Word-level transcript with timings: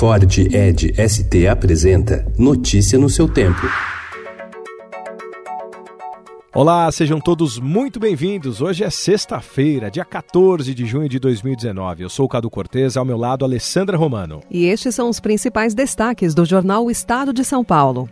Ford 0.00 0.38
Ed 0.38 0.94
ST 0.96 1.46
apresenta 1.46 2.24
Notícia 2.38 2.98
no 2.98 3.10
seu 3.10 3.28
tempo. 3.28 3.60
Olá, 6.54 6.90
sejam 6.90 7.20
todos 7.20 7.58
muito 7.58 8.00
bem-vindos. 8.00 8.62
Hoje 8.62 8.82
é 8.82 8.88
sexta-feira, 8.88 9.90
dia 9.90 10.02
14 10.02 10.72
de 10.72 10.86
junho 10.86 11.06
de 11.06 11.18
2019. 11.18 12.02
Eu 12.02 12.08
sou 12.08 12.24
o 12.24 12.28
Cadu 12.30 12.48
Cortez, 12.48 12.96
ao 12.96 13.04
meu 13.04 13.18
lado, 13.18 13.44
Alessandra 13.44 13.98
Romano. 13.98 14.40
E 14.50 14.64
estes 14.64 14.94
são 14.94 15.10
os 15.10 15.20
principais 15.20 15.74
destaques 15.74 16.32
do 16.32 16.46
jornal 16.46 16.86
o 16.86 16.90
Estado 16.90 17.30
de 17.30 17.44
São 17.44 17.62
Paulo. 17.62 18.08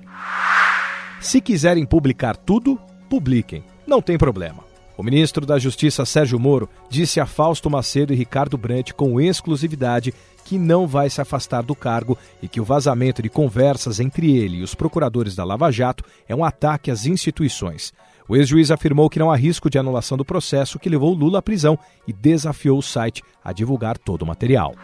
Se 1.23 1.41
quiserem 1.41 1.86
publicar 1.86 2.36
tudo, 2.36 2.79
publiquem. 3.09 3.64
Não 3.86 4.02
tem 4.02 4.18
problema. 4.18 4.68
O 4.98 5.02
ministro 5.04 5.46
da 5.46 5.60
Justiça 5.60 6.04
Sérgio 6.04 6.40
Moro 6.40 6.68
disse 6.90 7.20
a 7.20 7.24
Fausto 7.24 7.70
Macedo 7.70 8.12
e 8.12 8.16
Ricardo 8.16 8.58
Brant 8.58 8.90
com 8.90 9.20
exclusividade 9.20 10.12
que 10.44 10.58
não 10.58 10.88
vai 10.88 11.08
se 11.08 11.20
afastar 11.20 11.62
do 11.62 11.72
cargo 11.72 12.18
e 12.42 12.48
que 12.48 12.60
o 12.60 12.64
vazamento 12.64 13.22
de 13.22 13.29
conversas 13.29 14.00
entre 14.00 14.36
ele 14.36 14.56
e 14.56 14.62
os 14.64 14.75
procuradores 14.75 15.36
da 15.36 15.44
Lava 15.44 15.70
Jato 15.70 16.03
é 16.29 16.34
um 16.34 16.44
ataque 16.44 16.90
às 16.90 17.06
instituições. 17.06 17.94
O 18.29 18.34
ex-juiz 18.34 18.72
afirmou 18.72 19.08
que 19.08 19.20
não 19.20 19.30
há 19.30 19.36
risco 19.36 19.70
de 19.70 19.79
anulação 19.79 20.18
do 20.18 20.25
processo 20.25 20.80
que 20.80 20.89
levou 20.89 21.14
Lula 21.14 21.39
à 21.39 21.42
prisão 21.42 21.78
e 22.04 22.12
desafiou 22.12 22.76
o 22.76 22.82
site 22.82 23.22
a 23.44 23.53
divulgar 23.53 23.96
todo 23.96 24.22
o 24.22 24.26
material. 24.26 24.75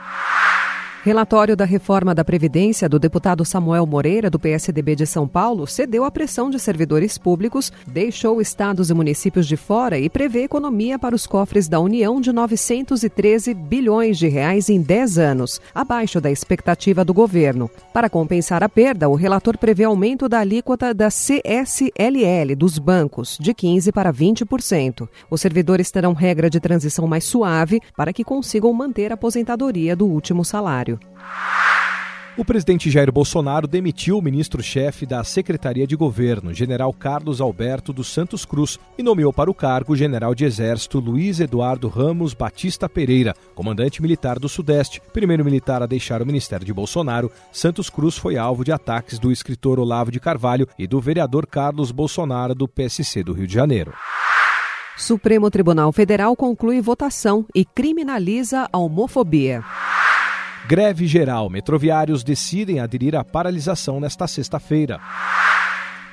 Relatório 1.04 1.54
da 1.54 1.66
reforma 1.66 2.14
da 2.14 2.24
Previdência 2.24 2.88
do 2.88 2.98
deputado 2.98 3.44
Samuel 3.44 3.84
Moreira, 3.84 4.30
do 4.30 4.38
PSDB 4.38 4.96
de 4.96 5.06
São 5.06 5.28
Paulo, 5.28 5.66
cedeu 5.66 6.02
à 6.02 6.10
pressão 6.10 6.48
de 6.48 6.58
servidores 6.58 7.18
públicos, 7.18 7.70
deixou 7.86 8.40
estados 8.40 8.88
e 8.88 8.94
municípios 8.94 9.46
de 9.46 9.54
fora 9.54 9.98
e 9.98 10.08
prevê 10.08 10.44
economia 10.44 10.98
para 10.98 11.14
os 11.14 11.26
cofres 11.26 11.68
da 11.68 11.78
União 11.78 12.22
de 12.22 12.32
913 12.32 13.52
bilhões 13.52 14.16
de 14.16 14.28
reais 14.28 14.70
em 14.70 14.80
10 14.80 15.18
anos, 15.18 15.60
abaixo 15.74 16.22
da 16.22 16.30
expectativa 16.30 17.04
do 17.04 17.12
governo. 17.12 17.70
Para 17.92 18.08
compensar 18.08 18.62
a 18.62 18.68
perda, 18.70 19.06
o 19.06 19.14
relator 19.14 19.58
prevê 19.58 19.84
aumento 19.84 20.26
da 20.26 20.38
alíquota 20.38 20.94
da 20.94 21.10
CSLL 21.10 22.56
dos 22.56 22.78
bancos, 22.78 23.36
de 23.38 23.52
15% 23.52 23.92
para 23.92 24.10
20%. 24.10 25.06
Os 25.30 25.42
servidores 25.42 25.90
terão 25.90 26.14
regra 26.14 26.48
de 26.48 26.60
transição 26.60 27.06
mais 27.06 27.24
suave 27.24 27.82
para 27.94 28.10
que 28.10 28.24
consigam 28.24 28.72
manter 28.72 29.10
a 29.10 29.16
aposentadoria 29.16 29.94
do 29.94 30.06
último 30.06 30.42
salário. 30.46 30.93
O 32.36 32.44
presidente 32.44 32.90
Jair 32.90 33.12
Bolsonaro 33.12 33.68
demitiu 33.68 34.18
o 34.18 34.22
ministro-chefe 34.22 35.06
da 35.06 35.22
Secretaria 35.22 35.86
de 35.86 35.94
Governo, 35.94 36.52
general 36.52 36.92
Carlos 36.92 37.40
Alberto 37.40 37.92
dos 37.92 38.08
Santos 38.08 38.44
Cruz, 38.44 38.76
e 38.98 39.04
nomeou 39.04 39.32
para 39.32 39.48
o 39.48 39.54
cargo 39.54 39.92
o 39.92 39.96
general 39.96 40.34
de 40.34 40.44
Exército 40.44 40.98
Luiz 40.98 41.38
Eduardo 41.38 41.86
Ramos 41.86 42.34
Batista 42.34 42.88
Pereira, 42.88 43.36
comandante 43.54 44.02
militar 44.02 44.40
do 44.40 44.48
Sudeste. 44.48 45.00
Primeiro 45.12 45.44
militar 45.44 45.80
a 45.80 45.86
deixar 45.86 46.20
o 46.20 46.26
ministério 46.26 46.66
de 46.66 46.72
Bolsonaro, 46.72 47.30
Santos 47.52 47.88
Cruz 47.88 48.18
foi 48.18 48.36
alvo 48.36 48.64
de 48.64 48.72
ataques 48.72 49.20
do 49.20 49.30
escritor 49.30 49.78
Olavo 49.78 50.10
de 50.10 50.18
Carvalho 50.18 50.68
e 50.76 50.88
do 50.88 51.00
vereador 51.00 51.46
Carlos 51.46 51.92
Bolsonaro 51.92 52.52
do 52.52 52.66
PSC 52.66 53.22
do 53.22 53.32
Rio 53.32 53.46
de 53.46 53.54
Janeiro. 53.54 53.94
Supremo 54.96 55.48
Tribunal 55.52 55.92
Federal 55.92 56.34
conclui 56.34 56.80
votação 56.80 57.46
e 57.54 57.64
criminaliza 57.64 58.68
a 58.72 58.78
homofobia. 58.78 59.62
Greve 60.66 61.06
geral. 61.06 61.50
Metroviários 61.50 62.24
decidem 62.24 62.80
aderir 62.80 63.14
à 63.14 63.22
paralisação 63.22 64.00
nesta 64.00 64.26
sexta-feira. 64.26 64.98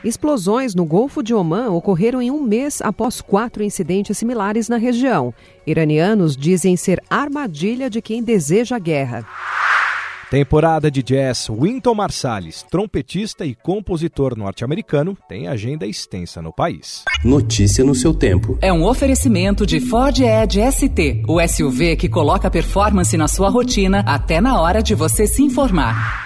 Explosões 0.03 0.75
no 0.75 0.83
Golfo 0.83 1.23
de 1.23 1.33
Omã 1.33 1.69
ocorreram 1.69 2.21
em 2.21 2.31
um 2.31 2.41
mês 2.41 2.81
após 2.81 3.21
quatro 3.21 3.63
incidentes 3.63 4.17
similares 4.17 4.67
na 4.67 4.77
região. 4.77 5.33
Iranianos 5.65 6.35
dizem 6.35 6.75
ser 6.75 7.01
armadilha 7.09 7.89
de 7.89 8.01
quem 8.01 8.23
deseja 8.23 8.77
guerra. 8.77 9.25
Temporada 10.31 10.89
de 10.89 11.03
jazz. 11.03 11.49
Wynton 11.49 11.93
Marsalis, 11.93 12.63
trompetista 12.71 13.45
e 13.45 13.53
compositor 13.53 14.37
norte-americano, 14.37 15.17
tem 15.27 15.49
agenda 15.49 15.85
extensa 15.85 16.41
no 16.41 16.53
país. 16.53 17.03
Notícia 17.21 17.83
no 17.83 17.93
seu 17.93 18.13
tempo. 18.13 18.57
É 18.61 18.71
um 18.71 18.85
oferecimento 18.85 19.65
de 19.65 19.81
Ford 19.81 20.17
Edge 20.21 20.61
ST, 20.71 21.23
o 21.27 21.45
SUV 21.45 21.97
que 21.97 22.07
coloca 22.07 22.49
performance 22.49 23.17
na 23.17 23.27
sua 23.27 23.49
rotina 23.49 24.05
até 24.07 24.39
na 24.39 24.61
hora 24.61 24.81
de 24.81 24.95
você 24.95 25.27
se 25.27 25.43
informar. 25.43 26.20